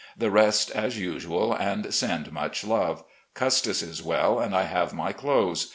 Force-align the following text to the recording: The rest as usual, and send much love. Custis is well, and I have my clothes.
The 0.17 0.31
rest 0.31 0.71
as 0.71 0.97
usual, 0.97 1.53
and 1.53 1.93
send 1.93 2.31
much 2.33 2.63
love. 2.63 3.03
Custis 3.35 3.83
is 3.83 4.01
well, 4.01 4.39
and 4.39 4.55
I 4.55 4.63
have 4.63 4.95
my 4.95 5.13
clothes. 5.13 5.67